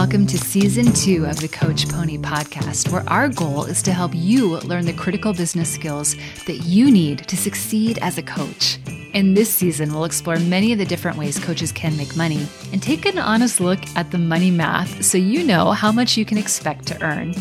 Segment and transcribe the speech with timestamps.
[0.00, 4.12] Welcome to season two of the Coach Pony podcast, where our goal is to help
[4.14, 6.16] you learn the critical business skills
[6.46, 8.78] that you need to succeed as a coach.
[9.12, 12.82] In this season, we'll explore many of the different ways coaches can make money and
[12.82, 16.38] take an honest look at the money math so you know how much you can
[16.38, 17.34] expect to earn.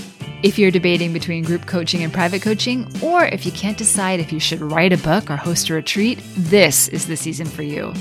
[0.43, 4.33] If you're debating between group coaching and private coaching, or if you can't decide if
[4.33, 7.93] you should write a book or host a retreat, this is the season for you.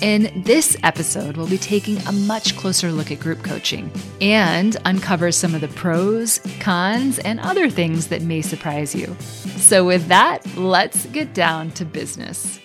[0.00, 5.30] In this episode, we'll be taking a much closer look at group coaching and uncover
[5.30, 9.14] some of the pros, cons, and other things that may surprise you.
[9.58, 12.58] So, with that, let's get down to business.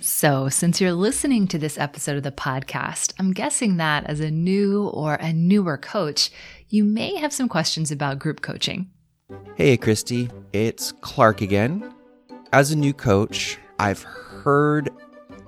[0.00, 4.30] So, since you're listening to this episode of the podcast, I'm guessing that as a
[4.30, 6.30] new or a newer coach,
[6.68, 8.90] you may have some questions about group coaching.
[9.56, 11.92] Hey, Christy, it's Clark again.
[12.52, 14.90] As a new coach, I've heard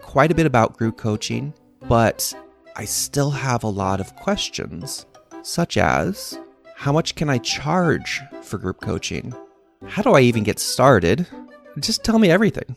[0.03, 1.53] quite a bit about group coaching,
[1.89, 2.33] but
[2.77, 5.05] I still have a lot of questions,
[5.43, 6.39] such as
[6.77, 9.35] how much can I charge for group coaching?
[9.85, 11.27] How do I even get started?
[11.81, 12.77] Just tell me everything.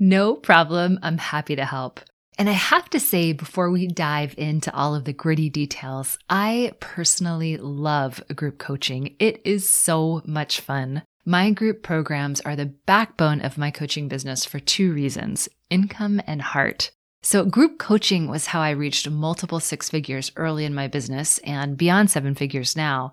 [0.00, 0.98] No problem.
[1.02, 2.00] I'm happy to help.
[2.36, 6.72] And I have to say, before we dive into all of the gritty details, I
[6.80, 9.14] personally love group coaching.
[9.20, 11.04] It is so much fun.
[11.26, 16.42] My group programs are the backbone of my coaching business for two reasons income and
[16.42, 16.90] heart.
[17.22, 21.78] So, group coaching was how I reached multiple six figures early in my business and
[21.78, 23.12] beyond seven figures now.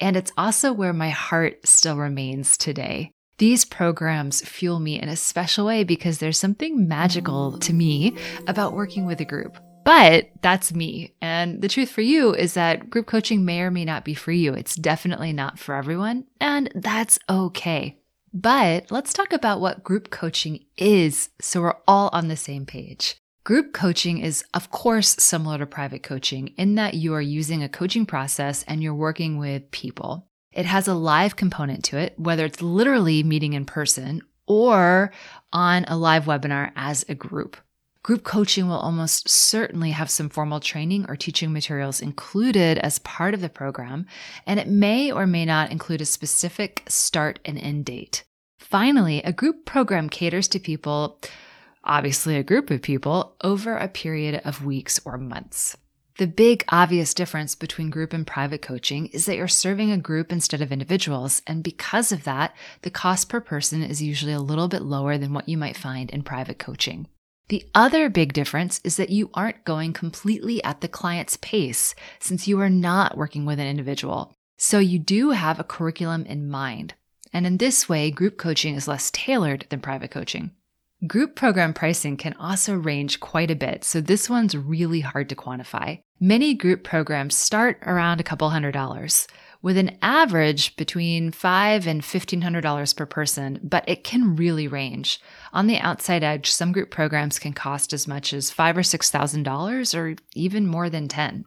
[0.00, 3.12] And it's also where my heart still remains today.
[3.38, 8.16] These programs fuel me in a special way because there's something magical to me
[8.48, 9.56] about working with a group.
[9.84, 11.14] But that's me.
[11.20, 14.32] And the truth for you is that group coaching may or may not be for
[14.32, 14.54] you.
[14.54, 17.98] It's definitely not for everyone, and that's okay.
[18.34, 23.16] But let's talk about what group coaching is so we're all on the same page.
[23.44, 27.68] Group coaching is, of course, similar to private coaching in that you are using a
[27.68, 30.28] coaching process and you're working with people.
[30.52, 35.12] It has a live component to it, whether it's literally meeting in person or
[35.52, 37.56] on a live webinar as a group.
[38.02, 43.32] Group coaching will almost certainly have some formal training or teaching materials included as part
[43.32, 44.06] of the program,
[44.44, 48.24] and it may or may not include a specific start and end date.
[48.58, 51.20] Finally, a group program caters to people,
[51.84, 55.76] obviously a group of people, over a period of weeks or months.
[56.18, 60.32] The big obvious difference between group and private coaching is that you're serving a group
[60.32, 62.52] instead of individuals, and because of that,
[62.82, 66.10] the cost per person is usually a little bit lower than what you might find
[66.10, 67.06] in private coaching.
[67.48, 72.48] The other big difference is that you aren't going completely at the client's pace since
[72.48, 74.34] you are not working with an individual.
[74.58, 76.94] So you do have a curriculum in mind.
[77.32, 80.52] And in this way, group coaching is less tailored than private coaching.
[81.06, 85.34] Group program pricing can also range quite a bit, so this one's really hard to
[85.34, 85.98] quantify.
[86.20, 89.26] Many group programs start around a couple hundred dollars,
[89.62, 94.68] with an average between five and fifteen hundred dollars per person, but it can really
[94.68, 95.20] range.
[95.52, 99.10] On the outside edge, some group programs can cost as much as five or six
[99.10, 101.44] thousand dollars, or even more than ten.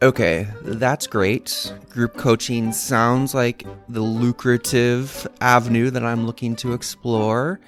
[0.00, 1.72] Okay, that's great.
[1.90, 7.60] Group coaching sounds like the lucrative avenue that I'm looking to explore.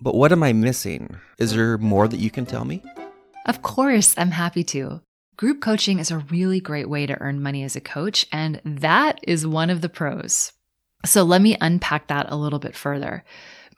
[0.00, 1.18] But what am I missing?
[1.38, 2.82] Is there more that you can tell me?
[3.46, 5.02] Of course, I'm happy to.
[5.36, 9.18] Group coaching is a really great way to earn money as a coach, and that
[9.22, 10.52] is one of the pros.
[11.04, 13.24] So let me unpack that a little bit further.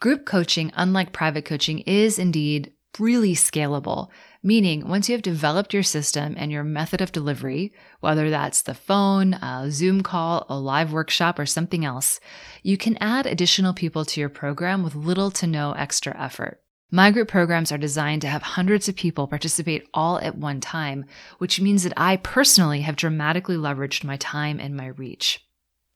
[0.00, 4.08] Group coaching, unlike private coaching, is indeed really scalable,
[4.42, 8.74] meaning once you have developed your system and your method of delivery, whether that's the
[8.74, 12.20] phone, a Zoom call, a live workshop, or something else,
[12.62, 16.61] you can add additional people to your program with little to no extra effort.
[16.94, 21.06] My group programs are designed to have hundreds of people participate all at one time,
[21.38, 25.42] which means that I personally have dramatically leveraged my time and my reach.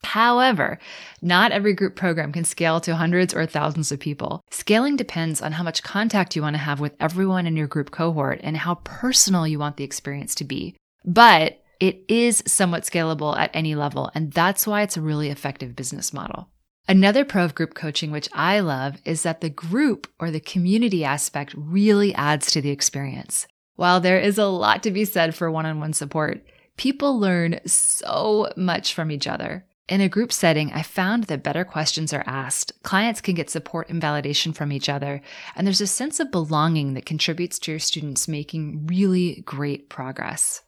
[0.03, 0.79] However,
[1.21, 4.41] not every group program can scale to hundreds or thousands of people.
[4.49, 7.91] Scaling depends on how much contact you want to have with everyone in your group
[7.91, 10.75] cohort and how personal you want the experience to be.
[11.05, 15.75] But it is somewhat scalable at any level, and that's why it's a really effective
[15.75, 16.49] business model.
[16.89, 21.03] Another pro of group coaching, which I love, is that the group or the community
[21.03, 23.45] aspect really adds to the experience.
[23.75, 26.45] While there is a lot to be said for one on one support,
[26.77, 29.65] people learn so much from each other.
[29.89, 33.89] In a group setting, I found that better questions are asked, clients can get support
[33.89, 35.21] and validation from each other,
[35.57, 40.61] and there's a sense of belonging that contributes to your students making really great progress.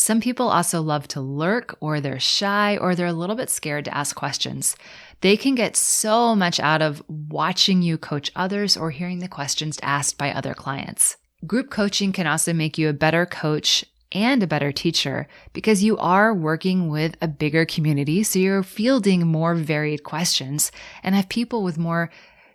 [0.00, 3.84] Some people also love to lurk, or they're shy, or they're a little bit scared
[3.86, 4.76] to ask questions.
[5.22, 9.76] They can get so much out of watching you coach others or hearing the questions
[9.82, 11.16] asked by other clients.
[11.48, 15.98] Group coaching can also make you a better coach and a better teacher because you
[15.98, 18.22] are working with a bigger community.
[18.22, 20.70] So you're fielding more varied questions
[21.02, 22.08] and have people with more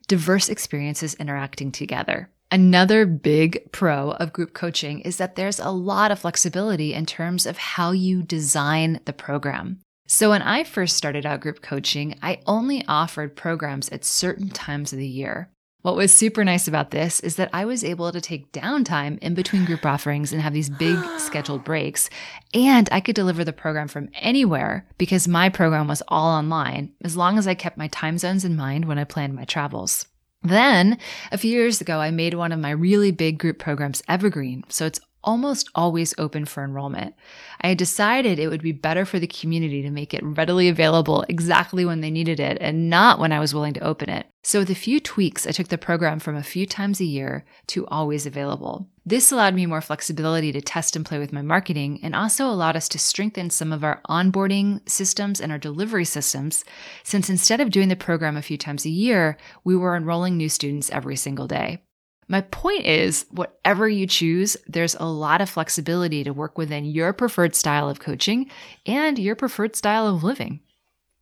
[0.08, 2.30] diverse experiences interacting together.
[2.54, 7.48] Another big pro of group coaching is that there's a lot of flexibility in terms
[7.48, 9.80] of how you design the program.
[10.06, 14.94] So when I first started out group coaching, I only offered programs at certain times
[14.94, 15.50] of the year.
[15.82, 19.34] What was super nice about this is that I was able to take downtime in
[19.34, 22.08] between group offerings and have these big scheduled breaks.
[22.54, 27.18] And I could deliver the program from anywhere because my program was all online, as
[27.18, 30.06] long as I kept my time zones in mind when I planned my travels.
[30.44, 30.98] Then,
[31.32, 34.66] a few years ago, I made one of my really big group programs evergreen.
[34.68, 37.16] So it's almost always open for enrollment.
[37.62, 41.86] I decided it would be better for the community to make it readily available exactly
[41.86, 44.28] when they needed it and not when I was willing to open it.
[44.44, 47.46] So, with a few tweaks, I took the program from a few times a year
[47.68, 48.90] to always available.
[49.06, 52.78] This allowed me more flexibility to test and play with my marketing and also allowed
[52.78, 56.64] us to strengthen some of our onboarding systems and our delivery systems,
[57.04, 60.48] since instead of doing the program a few times a year, we were enrolling new
[60.48, 61.84] students every single day.
[62.30, 67.12] My point is, whatever you choose, there's a lot of flexibility to work within your
[67.12, 68.50] preferred style of coaching
[68.86, 70.62] and your preferred style of living.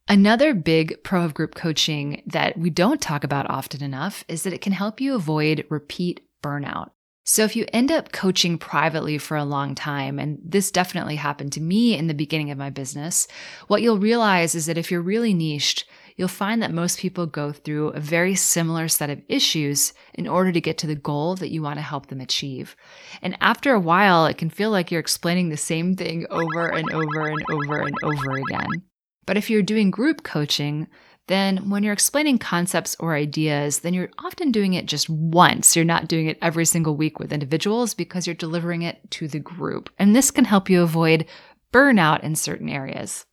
[0.07, 4.53] Another big pro of group coaching that we don't talk about often enough is that
[4.53, 6.91] it can help you avoid repeat burnout.
[7.23, 11.53] So if you end up coaching privately for a long time, and this definitely happened
[11.53, 13.27] to me in the beginning of my business,
[13.67, 15.85] what you'll realize is that if you're really niched,
[16.15, 20.51] you'll find that most people go through a very similar set of issues in order
[20.51, 22.75] to get to the goal that you want to help them achieve.
[23.21, 26.91] And after a while, it can feel like you're explaining the same thing over and
[26.91, 28.83] over and over and over again.
[29.27, 30.87] But if you're doing group coaching,
[31.31, 35.75] then when you're explaining concepts or ideas, then you're often doing it just once.
[35.75, 39.39] You're not doing it every single week with individuals because you're delivering it to the
[39.39, 39.89] group.
[39.97, 41.25] And this can help you avoid
[41.73, 43.25] burnout in certain areas.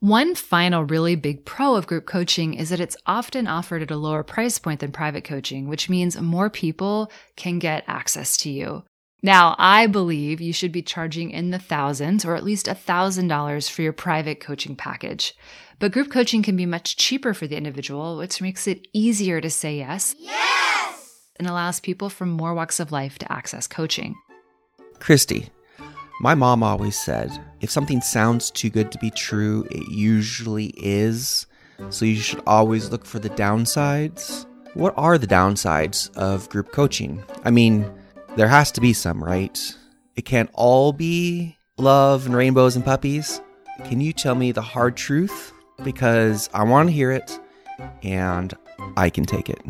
[0.00, 3.96] One final really big pro of group coaching is that it's often offered at a
[3.96, 8.84] lower price point than private coaching, which means more people can get access to you.
[9.26, 13.82] Now, I believe you should be charging in the thousands or at least $1,000 for
[13.82, 15.34] your private coaching package.
[15.80, 19.50] But group coaching can be much cheaper for the individual, which makes it easier to
[19.50, 20.14] say yes.
[20.16, 21.22] Yes!
[21.40, 24.14] And allows people from more walks of life to access coaching.
[25.00, 25.48] Christy,
[26.20, 31.46] my mom always said if something sounds too good to be true, it usually is.
[31.90, 34.46] So you should always look for the downsides.
[34.74, 37.24] What are the downsides of group coaching?
[37.42, 37.92] I mean,
[38.36, 39.74] there has to be some, right?
[40.14, 43.40] It can't all be love and rainbows and puppies.
[43.84, 45.52] Can you tell me the hard truth?
[45.82, 47.38] Because I want to hear it
[48.02, 48.54] and
[48.96, 49.60] I can take it.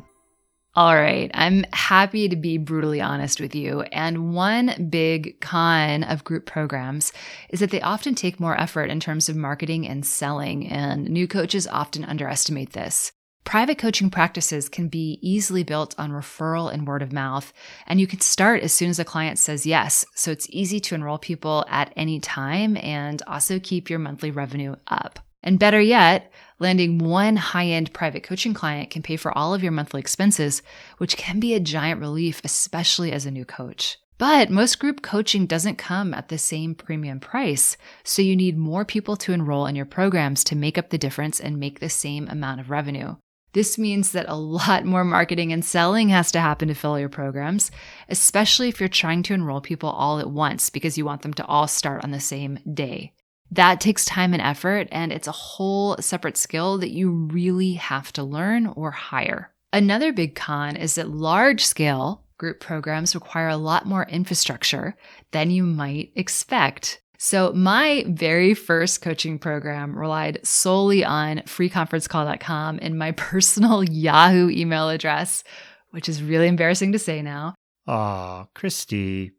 [0.75, 1.31] All right.
[1.33, 3.81] I'm happy to be brutally honest with you.
[3.93, 7.15] And one big con of group programs
[7.49, 11.27] is that they often take more effort in terms of marketing and selling, and new
[11.27, 13.13] coaches often underestimate this.
[13.47, 17.53] Private coaching practices can be easily built on referral and word of mouth,
[17.87, 20.05] and you can start as soon as a client says yes.
[20.17, 24.75] So it's easy to enroll people at any time and also keep your monthly revenue
[24.89, 25.21] up.
[25.45, 29.63] And better yet, landing one high end private coaching client can pay for all of
[29.63, 30.61] your monthly expenses,
[30.99, 33.97] which can be a giant relief, especially as a new coach.
[34.19, 38.85] But most group coaching doesn't come at the same premium price, so you need more
[38.85, 42.27] people to enroll in your programs to make up the difference and make the same
[42.29, 43.15] amount of revenue.
[43.57, 47.09] This means that a lot more marketing and selling has to happen to fill your
[47.09, 47.71] programs,
[48.11, 51.47] especially if you're trying to enroll people all at once because you want them to
[51.47, 53.15] all start on the same day.
[53.51, 58.13] That takes time and effort, and it's a whole separate skill that you really have
[58.13, 59.55] to learn or hire.
[59.73, 64.99] Another big con is that large scale group programs require a lot more infrastructure
[65.31, 67.01] than you might expect.
[67.19, 74.89] So, my very first coaching program relied solely on freeconferencecall.com and my personal Yahoo email
[74.89, 75.45] address,
[75.91, 77.55] which is really embarrassing to say now.
[77.87, 79.33] Aw, Christy.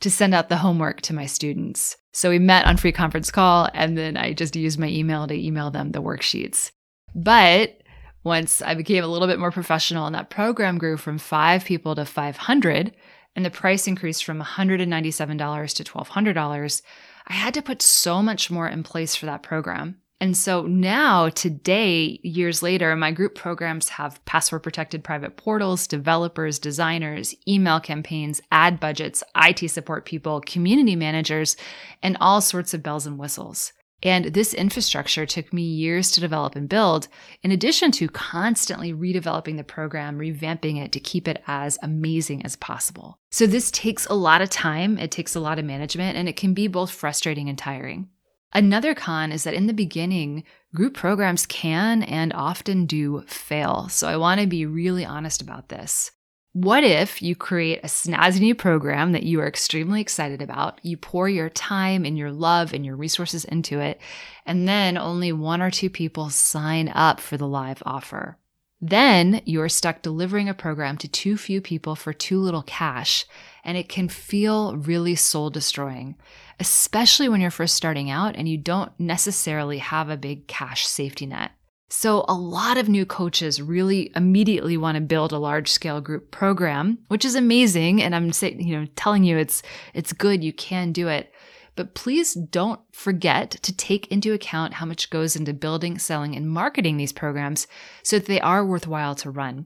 [0.00, 1.96] To send out the homework to my students.
[2.12, 5.34] So we met on free conference call, and then I just used my email to
[5.34, 6.70] email them the worksheets.
[7.14, 7.80] But
[8.22, 11.94] once I became a little bit more professional and that program grew from five people
[11.94, 12.94] to 500,
[13.36, 16.82] and the price increased from $197 to $1,200,
[17.26, 20.00] I had to put so much more in place for that program.
[20.20, 26.58] And so now, today, years later, my group programs have password protected private portals, developers,
[26.58, 31.56] designers, email campaigns, ad budgets, IT support people, community managers,
[32.02, 33.72] and all sorts of bells and whistles.
[34.04, 37.08] And this infrastructure took me years to develop and build,
[37.42, 42.54] in addition to constantly redeveloping the program, revamping it to keep it as amazing as
[42.54, 43.18] possible.
[43.30, 46.36] So, this takes a lot of time, it takes a lot of management, and it
[46.36, 48.10] can be both frustrating and tiring.
[48.52, 50.44] Another con is that in the beginning,
[50.74, 53.88] group programs can and often do fail.
[53.88, 56.10] So, I want to be really honest about this.
[56.54, 60.78] What if you create a snazzy new program that you are extremely excited about?
[60.84, 64.00] You pour your time and your love and your resources into it,
[64.46, 68.38] and then only one or two people sign up for the live offer.
[68.80, 73.26] Then you're stuck delivering a program to too few people for too little cash,
[73.64, 76.14] and it can feel really soul destroying,
[76.60, 81.26] especially when you're first starting out and you don't necessarily have a big cash safety
[81.26, 81.50] net.
[81.96, 86.32] So a lot of new coaches really immediately want to build a large scale group
[86.32, 88.02] program, which is amazing.
[88.02, 89.62] And I'm saying, you know, telling you it's,
[89.94, 90.42] it's good.
[90.42, 91.32] You can do it.
[91.76, 96.50] But please don't forget to take into account how much goes into building, selling, and
[96.50, 97.68] marketing these programs
[98.02, 99.64] so that they are worthwhile to run.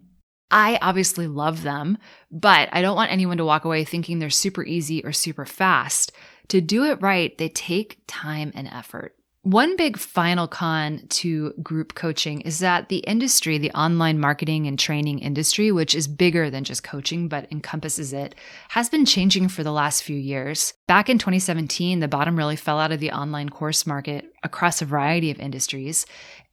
[0.50, 1.97] I obviously love them,
[2.30, 6.12] but I don't want anyone to walk away thinking they're super easy or super fast.
[6.49, 9.17] To do it right, they take time and effort.
[9.49, 14.78] One big final con to group coaching is that the industry, the online marketing and
[14.78, 18.35] training industry, which is bigger than just coaching but encompasses it,
[18.69, 20.75] has been changing for the last few years.
[20.87, 24.85] Back in 2017, the bottom really fell out of the online course market across a
[24.85, 26.05] variety of industries,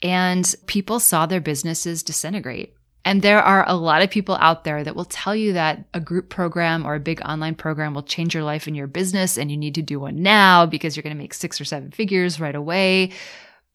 [0.02, 2.76] and people saw their businesses disintegrate.
[3.06, 6.00] And there are a lot of people out there that will tell you that a
[6.00, 9.52] group program or a big online program will change your life and your business, and
[9.52, 12.40] you need to do one now because you're going to make six or seven figures
[12.40, 13.12] right away.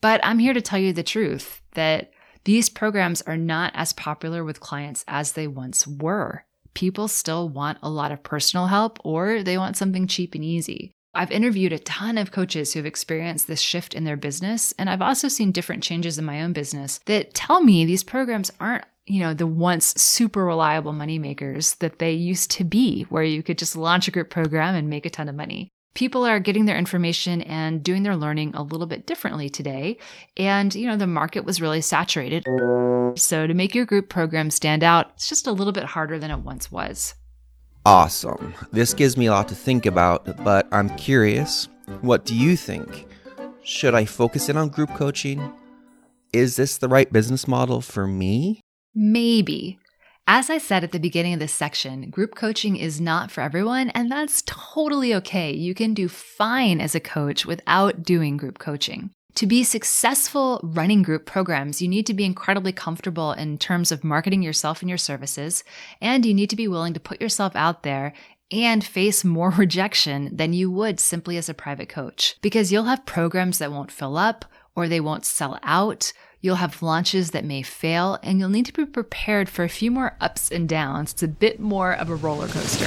[0.01, 2.11] But I'm here to tell you the truth that
[2.45, 6.45] these programs are not as popular with clients as they once were.
[6.75, 10.93] People still want a lot of personal help or they want something cheap and easy.
[11.15, 14.89] I've interviewed a ton of coaches who have experienced this shift in their business, and
[14.89, 18.85] I've also seen different changes in my own business that tell me these programs aren't
[19.11, 23.43] you know, the once super reliable money makers that they used to be, where you
[23.43, 25.69] could just launch a group program and make a ton of money.
[25.95, 29.99] People are getting their information and doing their learning a little bit differently today.
[30.37, 32.45] And, you know, the market was really saturated.
[33.17, 36.31] So to make your group program stand out, it's just a little bit harder than
[36.31, 37.15] it once was.
[37.85, 38.55] Awesome.
[38.71, 41.69] This gives me a lot to think about, but I'm curious.
[42.03, 43.09] What do you think?
[43.65, 45.53] Should I focus in on group coaching?
[46.33, 48.61] Is this the right business model for me?
[48.95, 49.79] Maybe.
[50.27, 53.91] As I said at the beginning of this section, group coaching is not for everyone,
[53.91, 55.53] and that's totally okay.
[55.53, 59.11] You can do fine as a coach without doing group coaching.
[59.35, 64.05] To be successful running group programs, you need to be incredibly comfortable in terms of
[64.05, 65.65] marketing yourself and your services,
[66.01, 68.13] and you need to be willing to put yourself out there
[68.53, 73.07] and face more rejection than you would simply as a private coach because you'll have
[73.07, 74.45] programs that won't fill up
[74.77, 78.73] or they won't sell out You'll have launches that may fail, and you'll need to
[78.73, 81.13] be prepared for a few more ups and downs.
[81.13, 82.87] It's a bit more of a roller coaster.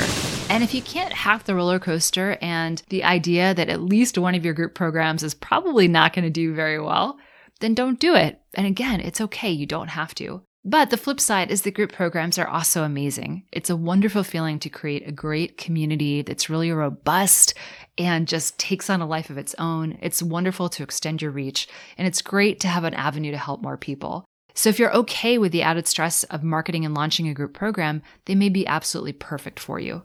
[0.51, 4.33] And if you can't hack the roller coaster and the idea that at least one
[4.33, 7.19] of your group programs is probably not going to do very well,
[7.59, 8.41] then don't do it.
[8.55, 9.51] And again, it's okay.
[9.51, 10.41] You don't have to.
[10.65, 13.43] But the flip side is the group programs are also amazing.
[13.51, 17.53] It's a wonderful feeling to create a great community that's really robust
[17.97, 19.97] and just takes on a life of its own.
[20.01, 21.67] It's wonderful to extend your reach,
[21.97, 24.23] and it's great to have an avenue to help more people.
[24.53, 28.01] So if you're okay with the added stress of marketing and launching a group program,
[28.23, 30.03] they may be absolutely perfect for you.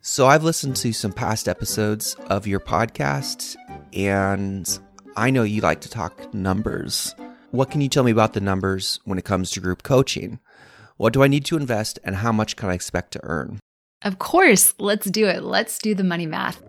[0.00, 3.54] So I've listened to some past episodes of your podcast,
[3.92, 4.80] and
[5.16, 7.14] I know you like to talk numbers.
[7.52, 10.38] What can you tell me about the numbers when it comes to group coaching?
[10.98, 13.58] What do I need to invest and how much can I expect to earn?
[14.02, 15.42] Of course, let's do it.
[15.42, 16.62] Let's do the money math.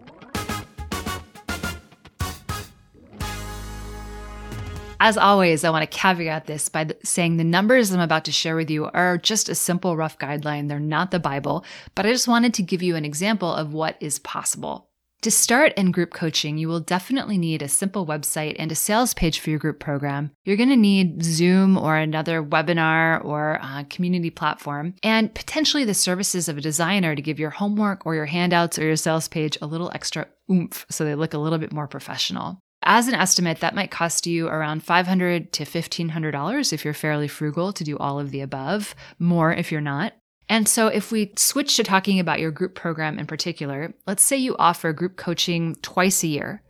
[5.00, 8.55] As always, I want to caveat this by saying the numbers I'm about to share
[8.55, 10.67] with you are just a simple rough guideline.
[10.67, 13.97] They're not the Bible, but I just wanted to give you an example of what
[14.00, 14.90] is possible.
[15.22, 19.13] To start in group coaching, you will definitely need a simple website and a sales
[19.13, 20.32] page for your group program.
[20.46, 25.94] You're going to need Zoom or another webinar or uh, community platform, and potentially the
[25.94, 29.60] services of a designer to give your homework or your handouts or your sales page
[29.62, 32.58] a little extra oomph so they look a little bit more professional.
[32.82, 37.72] As an estimate, that might cost you around 500 to $1,500 if you're fairly frugal
[37.74, 40.13] to do all of the above, more if you're not.
[40.51, 44.36] And so, if we switch to talking about your group program in particular, let's say
[44.36, 46.62] you offer group coaching twice a year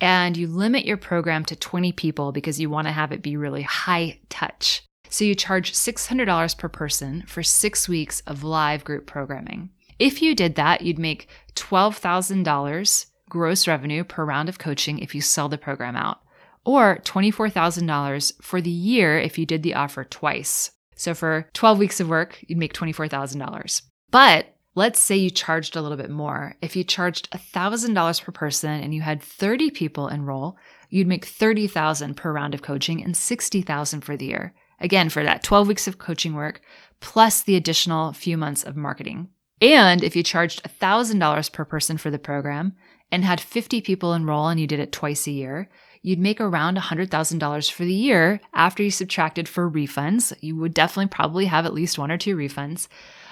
[0.00, 3.36] and you limit your program to 20 people because you want to have it be
[3.36, 4.82] really high touch.
[5.08, 9.70] So, you charge $600 per person for six weeks of live group programming.
[10.00, 15.20] If you did that, you'd make $12,000 gross revenue per round of coaching if you
[15.20, 16.18] sell the program out
[16.64, 20.72] or $24,000 for the year if you did the offer twice.
[20.98, 23.82] So for 12 weeks of work, you'd make $24,000.
[24.10, 26.56] But let's say you charged a little bit more.
[26.60, 30.56] If you charged $1,000 per person and you had 30 people enroll,
[30.90, 34.54] you'd make 30,000 per round of coaching and 60,000 for the year.
[34.80, 36.60] Again, for that 12 weeks of coaching work
[37.00, 39.28] plus the additional few months of marketing.
[39.60, 42.74] And if you charged $1,000 per person for the program
[43.12, 45.68] and had 50 people enroll and you did it twice a year,
[46.02, 50.34] you'd make around $100,000 for the year after you subtracted for refunds.
[50.40, 52.88] You would definitely probably have at least one or two refunds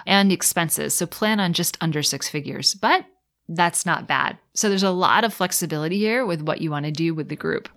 [0.06, 0.94] and expenses.
[0.94, 3.04] So plan on just under six figures, but
[3.48, 4.38] that's not bad.
[4.54, 7.36] So there's a lot of flexibility here with what you want to do with the
[7.36, 7.68] group.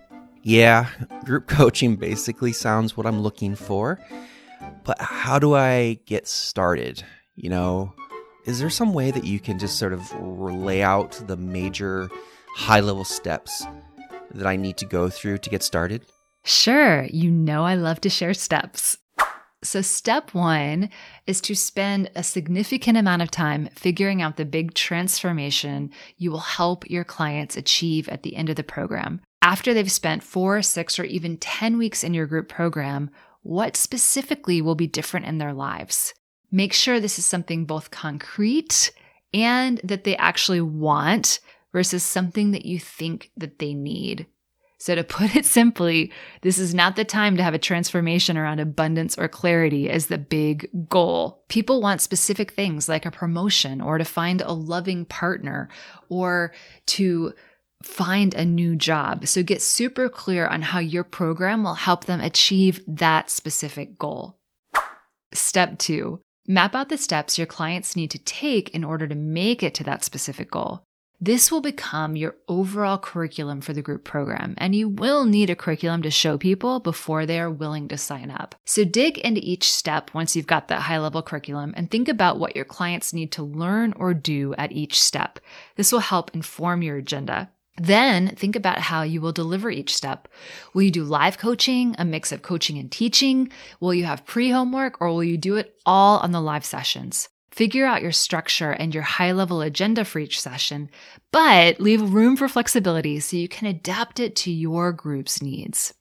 [0.41, 0.89] Yeah,
[1.25, 3.99] group coaching basically sounds what I'm looking for.
[4.83, 7.03] But how do I get started?
[7.35, 7.93] You know,
[8.45, 12.09] is there some way that you can just sort of lay out the major
[12.55, 13.63] high level steps
[14.33, 16.05] that I need to go through to get started?
[16.43, 17.03] Sure.
[17.11, 18.97] You know, I love to share steps.
[19.61, 20.89] So, step one
[21.27, 26.39] is to spend a significant amount of time figuring out the big transformation you will
[26.39, 29.19] help your clients achieve at the end of the program.
[29.41, 33.09] After they've spent four, six, or even 10 weeks in your group program,
[33.41, 36.13] what specifically will be different in their lives?
[36.51, 38.91] Make sure this is something both concrete
[39.33, 44.27] and that they actually want versus something that you think that they need.
[44.79, 46.11] So to put it simply,
[46.41, 50.17] this is not the time to have a transformation around abundance or clarity as the
[50.17, 51.43] big goal.
[51.49, 55.69] People want specific things like a promotion or to find a loving partner
[56.09, 56.53] or
[56.87, 57.33] to
[57.83, 59.27] find a new job.
[59.27, 64.37] So get super clear on how your program will help them achieve that specific goal.
[65.33, 69.63] Step two, map out the steps your clients need to take in order to make
[69.63, 70.83] it to that specific goal.
[71.21, 75.55] This will become your overall curriculum for the group program, and you will need a
[75.55, 78.55] curriculum to show people before they are willing to sign up.
[78.65, 82.39] So dig into each step once you've got that high level curriculum and think about
[82.39, 85.41] what your clients need to learn or do at each step.
[85.75, 87.51] This will help inform your agenda.
[87.75, 90.29] Then think about how you will deliver each step.
[90.73, 93.51] Will you do live coaching, a mix of coaching and teaching?
[93.81, 97.27] Will you have pre homework or will you do it all on the live sessions?
[97.51, 100.89] Figure out your structure and your high level agenda for each session,
[101.31, 105.93] but leave room for flexibility so you can adapt it to your group's needs.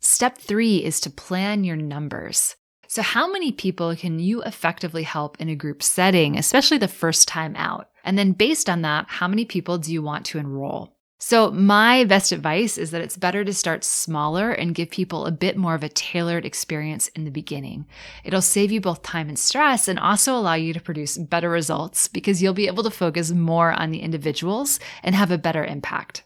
[0.00, 2.56] Step three is to plan your numbers.
[2.88, 7.26] So, how many people can you effectively help in a group setting, especially the first
[7.26, 7.90] time out?
[8.04, 10.95] And then, based on that, how many people do you want to enroll?
[11.18, 15.30] So, my best advice is that it's better to start smaller and give people a
[15.30, 17.86] bit more of a tailored experience in the beginning.
[18.22, 22.06] It'll save you both time and stress and also allow you to produce better results
[22.06, 26.22] because you'll be able to focus more on the individuals and have a better impact.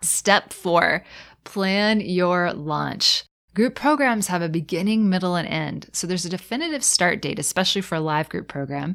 [0.00, 1.04] Step four
[1.44, 3.24] plan your launch.
[3.52, 5.90] Group programs have a beginning, middle, and end.
[5.92, 8.94] So there's a definitive start date, especially for a live group program,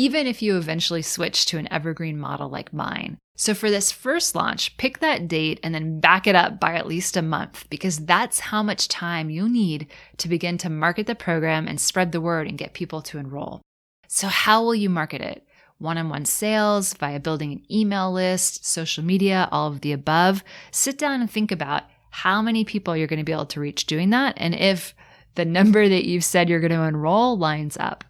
[0.00, 3.18] even if you eventually switch to an evergreen model like mine.
[3.36, 6.86] So for this first launch, pick that date and then back it up by at
[6.86, 11.14] least a month because that's how much time you'll need to begin to market the
[11.14, 13.60] program and spread the word and get people to enroll.
[14.08, 15.46] So how will you market it?
[15.76, 20.42] One-on-one sales, via building an email list, social media, all of the above.
[20.70, 23.84] Sit down and think about how many people you're going to be able to reach
[23.84, 24.94] doing that and if
[25.34, 28.02] the number that you've said you're going to enroll lines up.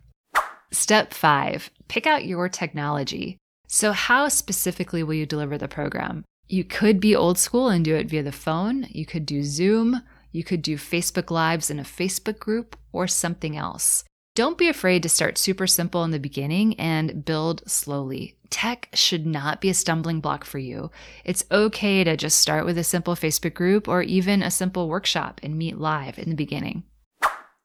[0.73, 3.37] Step 5, pick out your technology.
[3.67, 6.25] So, how specifically will you deliver the program?
[6.49, 8.87] You could be old school and do it via the phone.
[8.89, 10.03] You could do Zoom.
[10.33, 14.05] You could do Facebook Lives in a Facebook group or something else.
[14.37, 18.37] Don't be afraid to start super simple in the beginning and build slowly.
[18.49, 20.91] Tech should not be a stumbling block for you.
[21.25, 25.41] It's okay to just start with a simple Facebook group or even a simple workshop
[25.43, 26.85] and meet live in the beginning.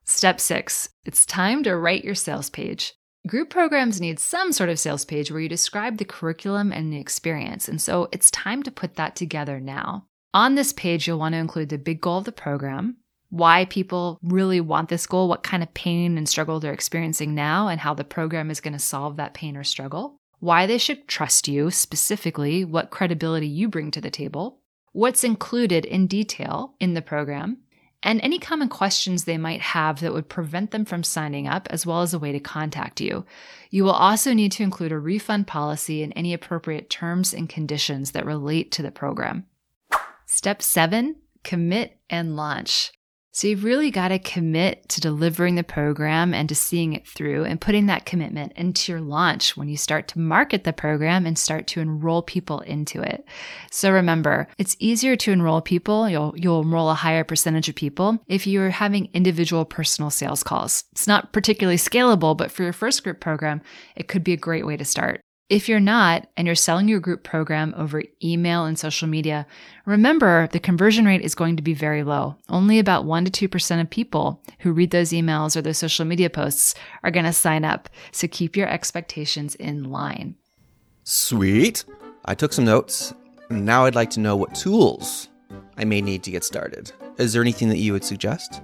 [0.08, 2.94] Step six, it's time to write your sales page.
[3.26, 7.00] Group programs need some sort of sales page where you describe the curriculum and the
[7.00, 10.06] experience, and so it's time to put that together now.
[10.32, 12.98] On this page, you'll want to include the big goal of the program,
[13.30, 17.68] why people really want this goal, what kind of pain and struggle they're experiencing now,
[17.68, 21.08] and how the program is going to solve that pain or struggle, why they should
[21.08, 24.60] trust you, specifically, what credibility you bring to the table,
[24.92, 27.58] what's included in detail in the program,
[28.06, 31.86] and any common questions they might have that would prevent them from signing up, as
[31.86, 33.26] well as a way to contact you.
[33.72, 38.12] You will also need to include a refund policy and any appropriate terms and conditions
[38.12, 39.48] that relate to the program.
[40.28, 42.92] Step seven, commit and launch.
[43.36, 47.44] So you've really got to commit to delivering the program and to seeing it through
[47.44, 51.38] and putting that commitment into your launch when you start to market the program and
[51.38, 53.28] start to enroll people into it.
[53.72, 56.08] So remember, it's easier to enroll people.
[56.08, 60.86] You'll, you'll enroll a higher percentage of people if you're having individual personal sales calls.
[60.94, 63.62] It's not particularly scalable, but for your first group program,
[63.98, 65.25] it could be a great way to start.
[65.48, 69.46] If you're not and you're selling your group program over email and social media,
[69.86, 72.36] remember the conversion rate is going to be very low.
[72.50, 76.32] Only about 1% to 2% of people who read those emails or those social media
[76.32, 77.90] posts are going to sign up.
[78.12, 80.36] So keep your expectations in line.
[81.04, 81.86] Sweet.
[82.26, 83.14] I took some notes.
[83.52, 85.30] Now I'd like to know what tools
[85.78, 86.92] I may need to get started.
[87.20, 88.64] Is there anything that you would suggest?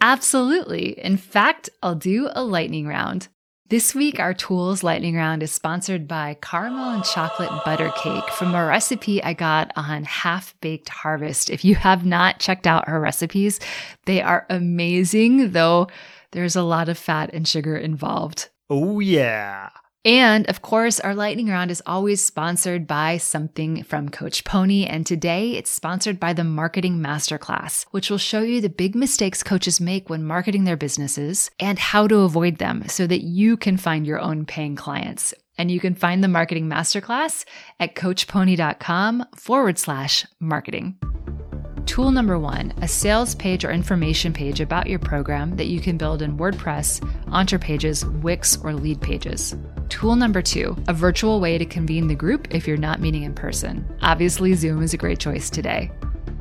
[0.00, 0.98] Absolutely.
[0.98, 3.28] In fact, I'll do a lightning round.
[3.70, 8.54] This week, our Tools Lightning Round is sponsored by Caramel and Chocolate Butter Cake from
[8.54, 11.50] a recipe I got on Half Baked Harvest.
[11.50, 13.60] If you have not checked out her recipes,
[14.06, 15.88] they are amazing, though
[16.30, 18.48] there's a lot of fat and sugar involved.
[18.70, 19.68] Oh, yeah.
[20.08, 24.86] And of course, our lightning round is always sponsored by something from Coach Pony.
[24.86, 29.42] And today it's sponsored by the Marketing Masterclass, which will show you the big mistakes
[29.42, 33.76] coaches make when marketing their businesses and how to avoid them so that you can
[33.76, 35.34] find your own paying clients.
[35.58, 37.44] And you can find the Marketing Masterclass
[37.78, 40.96] at coachpony.com forward slash marketing.
[41.88, 45.96] Tool number one a sales page or information page about your program that you can
[45.96, 49.58] build in WordPress, OntraPages, Wix, or Leadpages.
[49.88, 53.34] Tool number two a virtual way to convene the group if you're not meeting in
[53.34, 53.88] person.
[54.02, 55.90] Obviously, Zoom is a great choice today.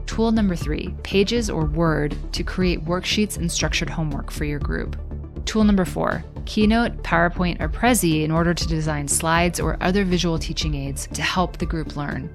[0.06, 4.98] Tool number three Pages or Word to create worksheets and structured homework for your group.
[5.46, 10.38] Tool number four Keynote, PowerPoint, or Prezi in order to design slides or other visual
[10.38, 12.30] teaching aids to help the group learn.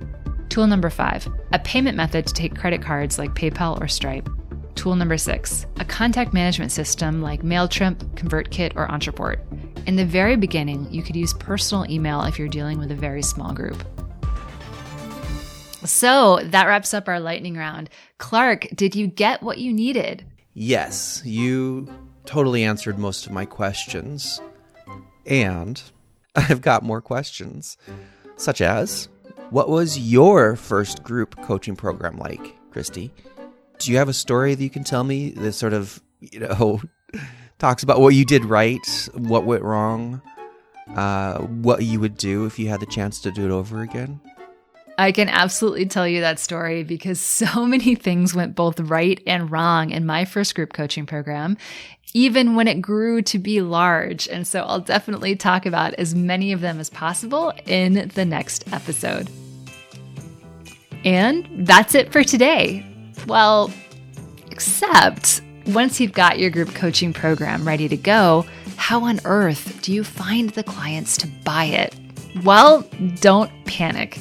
[0.53, 4.29] Tool number five, a payment method to take credit cards like PayPal or Stripe.
[4.75, 9.38] Tool number six, a contact management system like MailChimp, ConvertKit, or Ontraport.
[9.87, 13.23] In the very beginning, you could use personal email if you're dealing with a very
[13.23, 13.83] small group.
[15.87, 17.88] So that wraps up our lightning round.
[18.19, 20.23] Clark, did you get what you needed?
[20.53, 21.88] Yes, you
[22.27, 24.38] totally answered most of my questions.
[25.25, 25.83] And
[26.37, 27.79] I've got more questions,
[28.37, 29.09] such as
[29.53, 33.12] what was your first group coaching program like, Christy?
[33.79, 36.81] Do you have a story that you can tell me that sort of, you know,
[37.59, 38.81] talks about what you did right,
[39.12, 40.23] what went wrong,
[40.97, 44.23] uh, what you would do if you had the chance to do it over again?
[44.97, 49.51] I can absolutely tell you that story because so many things went both right and
[49.51, 51.59] wrong in my first group coaching program,
[52.15, 54.29] even when it grew to be large.
[54.29, 58.73] And so I'll definitely talk about as many of them as possible in the next
[58.73, 59.29] episode.
[61.05, 62.87] And that's it for today.
[63.27, 63.73] Well,
[64.51, 68.45] except once you've got your group coaching program ready to go,
[68.77, 71.95] how on earth do you find the clients to buy it?
[72.45, 72.88] Well,
[73.21, 74.19] don't panic.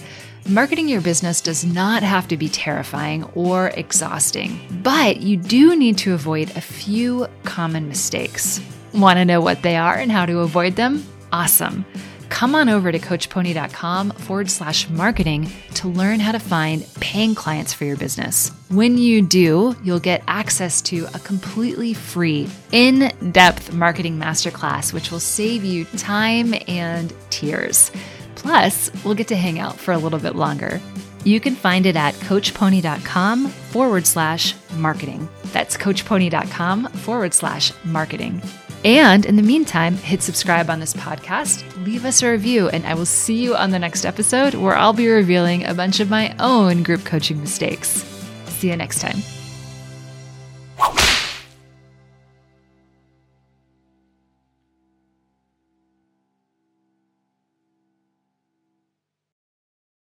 [0.49, 5.97] Marketing your business does not have to be terrifying or exhausting, but you do need
[5.99, 8.59] to avoid a few common mistakes.
[8.93, 11.05] Want to know what they are and how to avoid them?
[11.31, 11.85] Awesome
[12.31, 17.73] come on over to coachpony.com forward slash marketing to learn how to find paying clients
[17.73, 18.49] for your business.
[18.69, 25.11] When you do, you'll get access to a completely free, in depth marketing masterclass, which
[25.11, 27.91] will save you time and tears.
[28.35, 30.81] Plus, we'll get to hang out for a little bit longer.
[31.23, 35.29] You can find it at coachpony.com forward slash marketing.
[35.47, 38.41] That's coachpony.com forward slash marketing.
[38.83, 42.95] And in the meantime, hit subscribe on this podcast, leave us a review, and I
[42.95, 46.35] will see you on the next episode where I'll be revealing a bunch of my
[46.39, 48.03] own group coaching mistakes.
[48.47, 49.17] See you next time.